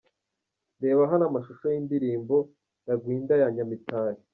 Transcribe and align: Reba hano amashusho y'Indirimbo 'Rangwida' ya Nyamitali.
Reba 0.83 1.01
hano 1.11 1.23
amashusho 1.29 1.65
y'Indirimbo 1.73 2.35
'Rangwida' 2.85 3.37
ya 3.41 3.49
Nyamitali. 3.55 4.21